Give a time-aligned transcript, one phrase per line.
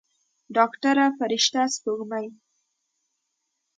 [0.55, 2.27] ډاکتره فرشته سپوږمۍ.